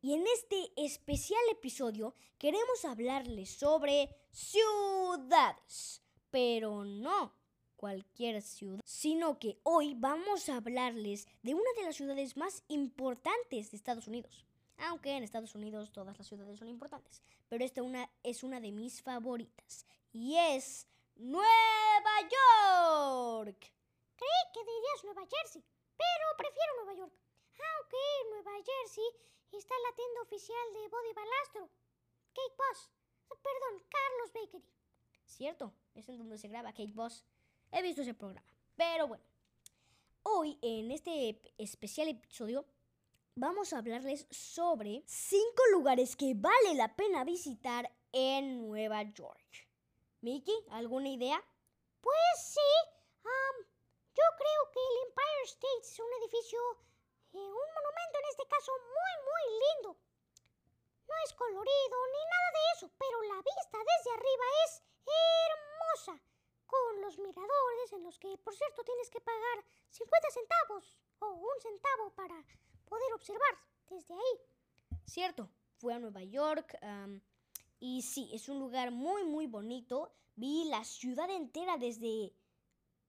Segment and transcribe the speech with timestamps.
[0.00, 7.34] Y en este especial episodio queremos hablarles sobre ciudades, pero no
[7.74, 13.70] cualquier ciudad, sino que hoy vamos a hablarles de una de las ciudades más importantes
[13.70, 14.44] de Estados Unidos.
[14.76, 18.70] Aunque en Estados Unidos todas las ciudades son importantes, pero esta una, es una de
[18.70, 20.86] mis favoritas y es
[21.16, 21.48] Nueva
[22.22, 23.72] York.
[24.14, 25.64] Creí que dirías Nueva Jersey,
[25.96, 27.27] pero prefiero Nueva York.
[27.58, 29.04] Aunque en Nueva Jersey
[29.52, 31.70] está la tienda oficial de Body Balastro,
[32.34, 32.90] Cake Boss,
[33.28, 34.74] perdón, Carlos Bakery.
[35.24, 37.24] Cierto, es en donde se graba Cake Boss.
[37.70, 38.46] He visto ese programa.
[38.76, 39.24] Pero bueno,
[40.22, 42.66] hoy en este especial episodio
[43.34, 49.68] vamos a hablarles sobre cinco lugares que vale la pena visitar en Nueva York.
[50.20, 51.42] Mickey, ¿alguna idea?
[52.00, 52.60] Pues sí,
[53.22, 53.64] um,
[54.14, 56.58] yo creo que el Empire State es un edificio,
[57.38, 59.90] eh, un monumento en este caso muy, muy lindo.
[61.08, 66.20] No es colorido ni nada de eso, pero la vista desde arriba es hermosa,
[66.66, 71.60] con los miradores en los que, por cierto, tienes que pagar 50 centavos o un
[71.60, 72.44] centavo para
[72.84, 73.54] poder observar
[73.88, 74.34] desde ahí.
[75.06, 77.20] Cierto, fui a Nueva York um,
[77.80, 80.12] y sí, es un lugar muy, muy bonito.
[80.36, 82.32] Vi la ciudad entera desde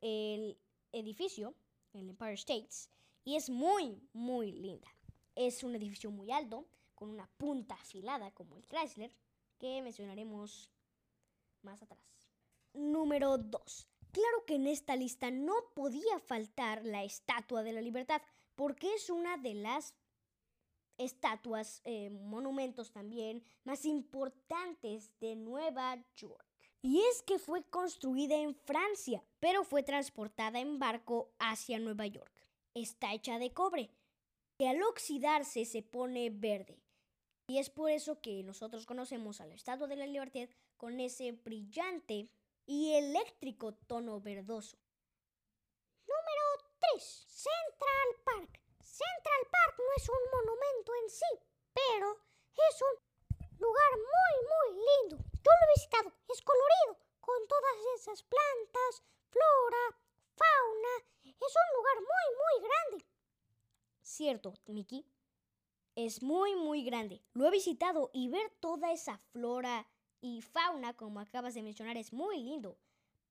[0.00, 0.58] el
[0.92, 1.54] edificio,
[1.92, 2.90] el Empire States,
[3.24, 4.88] y es muy, muy linda.
[5.34, 9.14] Es un edificio muy alto, con una punta afilada como el Chrysler,
[9.58, 10.70] que mencionaremos
[11.62, 12.00] más atrás.
[12.74, 13.88] Número 2.
[14.12, 18.22] Claro que en esta lista no podía faltar la Estatua de la Libertad,
[18.56, 19.94] porque es una de las
[20.96, 26.44] estatuas, eh, monumentos también más importantes de Nueva York.
[26.82, 32.32] Y es que fue construida en Francia, pero fue transportada en barco hacia Nueva York.
[32.80, 33.90] Está hecha de cobre,
[34.56, 36.80] que al oxidarse se pone verde.
[37.48, 41.32] Y es por eso que nosotros conocemos a la Estatua de la Libertad con ese
[41.32, 42.30] brillante
[42.66, 44.78] y eléctrico tono verdoso.
[46.06, 46.44] Número
[46.92, 47.02] 3.
[47.02, 48.60] Central Park.
[48.80, 51.32] Central Park no es un monumento en sí,
[51.72, 52.20] pero
[52.70, 55.16] es un lugar muy, muy lindo.
[55.16, 59.84] Yo lo he visitado, es colorido, con todas esas plantas, flora,
[60.36, 60.94] fauna.
[61.24, 63.18] Es un lugar muy, muy grande.
[64.18, 65.06] Cierto, Mickey.
[65.94, 67.22] Es muy, muy grande.
[67.34, 69.86] Lo he visitado y ver toda esa flora
[70.20, 72.76] y fauna, como acabas de mencionar, es muy lindo.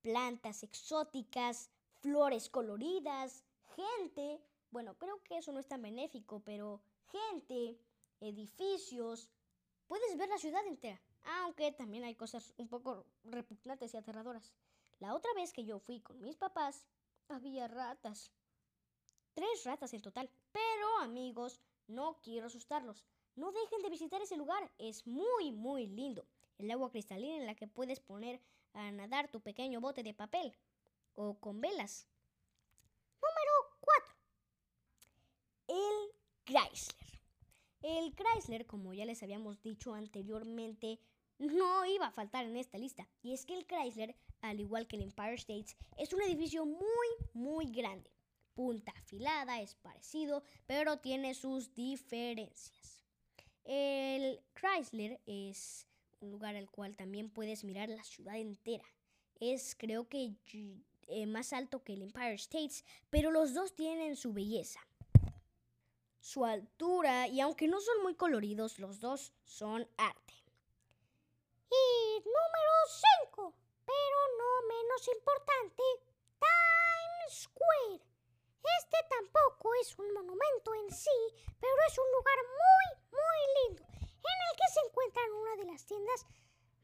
[0.00, 3.44] Plantas exóticas, flores coloridas,
[3.76, 4.40] gente.
[4.72, 6.82] Bueno, creo que eso no es tan benéfico, pero
[7.12, 7.78] gente,
[8.18, 9.30] edificios.
[9.86, 11.00] Puedes ver la ciudad entera,
[11.44, 14.52] aunque también hay cosas un poco repugnantes y aterradoras.
[14.98, 16.84] La otra vez que yo fui con mis papás,
[17.28, 18.32] había ratas.
[19.34, 20.30] Tres ratas en total.
[20.52, 23.04] Pero amigos, no quiero asustarlos.
[23.34, 24.70] No dejen de visitar ese lugar.
[24.78, 26.26] Es muy, muy lindo.
[26.58, 28.40] El agua cristalina en la que puedes poner
[28.74, 30.54] a nadar tu pequeño bote de papel.
[31.14, 32.08] O con velas.
[33.20, 34.14] Número 4.
[35.68, 36.12] El
[36.44, 37.02] Chrysler.
[37.82, 41.00] El Chrysler, como ya les habíamos dicho anteriormente,
[41.38, 43.08] no iba a faltar en esta lista.
[43.22, 47.08] Y es que el Chrysler, al igual que el Empire State, es un edificio muy,
[47.32, 48.10] muy grande.
[48.54, 53.04] Punta afilada, es parecido, pero tiene sus diferencias.
[53.64, 55.86] El Chrysler es
[56.20, 58.84] un lugar al cual también puedes mirar la ciudad entera.
[59.40, 60.36] Es creo que
[61.08, 64.80] eh, más alto que el Empire State, pero los dos tienen su belleza.
[66.20, 70.34] Su altura, y aunque no son muy coloridos, los dos son arte.
[71.70, 72.72] Y número
[73.26, 75.82] 5, pero no menos importante,
[76.38, 77.81] Times Square.
[79.82, 81.10] Es un monumento en sí,
[81.58, 85.84] pero es un lugar muy, muy lindo, en el que se encuentran una de las
[85.84, 86.24] tiendas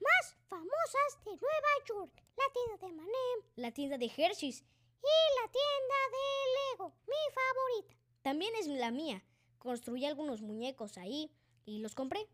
[0.00, 5.48] más famosas de Nueva York, la tienda de Manem, La tienda de Hershey's y la
[5.48, 7.94] tienda de Lego, mi favorita.
[8.22, 9.22] también es la mía.
[9.58, 11.30] Construí algunos muñecos ahí
[11.66, 12.28] y los compré.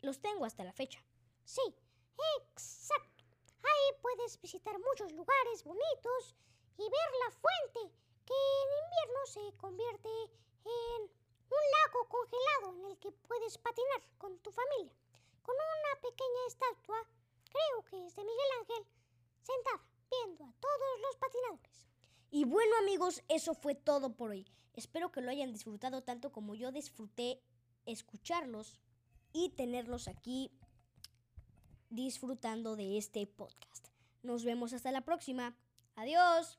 [0.00, 1.04] Los tengo hasta la fecha.
[1.44, 1.60] Sí,
[2.38, 3.24] exacto.
[3.62, 6.36] Ahí puedes visitar muchos lugares bonitos
[6.78, 7.94] y ver la fuente,
[9.56, 10.08] convierte
[10.64, 14.94] en un lago congelado en el que puedes patinar con tu familia,
[15.42, 17.06] con una pequeña estatua,
[17.44, 18.86] creo que es de Miguel Ángel,
[19.42, 21.86] sentada viendo a todos los patinadores.
[22.30, 24.46] Y bueno amigos, eso fue todo por hoy.
[24.74, 27.42] Espero que lo hayan disfrutado tanto como yo disfruté
[27.86, 28.78] escucharlos
[29.32, 30.52] y tenerlos aquí
[31.88, 33.88] disfrutando de este podcast.
[34.22, 35.56] Nos vemos hasta la próxima.
[35.96, 36.58] Adiós.